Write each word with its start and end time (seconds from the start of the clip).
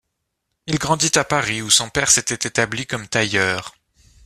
Il 0.65 0.79
grandit 0.79 1.11
à 1.13 1.23
Paris, 1.23 1.61
où 1.61 1.69
son 1.69 1.91
père 1.91 2.09
s'était 2.09 2.47
établi 2.49 2.87
comme 2.87 3.07
tailleur. 3.07 3.75